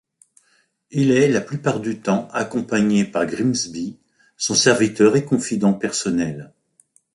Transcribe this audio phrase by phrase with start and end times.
[0.89, 3.99] Il est, la plupart du temps, accompagné par Grimsby,
[4.35, 6.51] son serviteur et confident personnel.